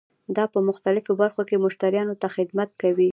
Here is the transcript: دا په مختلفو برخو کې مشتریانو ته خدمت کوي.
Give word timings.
دا 0.35 0.43
په 0.53 0.59
مختلفو 0.69 1.11
برخو 1.21 1.41
کې 1.49 1.63
مشتریانو 1.65 2.15
ته 2.21 2.27
خدمت 2.35 2.69
کوي. 2.81 3.09